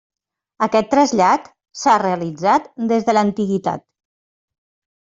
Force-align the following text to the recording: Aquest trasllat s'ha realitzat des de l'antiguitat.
Aquest 0.67 0.89
trasllat 0.93 1.45
s'ha 1.83 1.99
realitzat 2.05 2.67
des 2.93 3.07
de 3.11 3.17
l'antiguitat. 3.19 3.87